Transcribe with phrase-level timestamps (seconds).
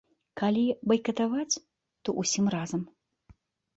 [0.41, 1.59] Калі байкатаваць,
[2.03, 2.81] то ўсім разам.